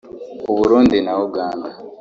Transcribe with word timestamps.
u 0.51 0.53
Burundi 0.57 0.97
na 1.05 1.13
Uganda 1.25 1.69